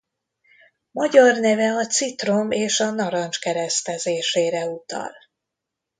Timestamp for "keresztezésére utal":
3.39-5.13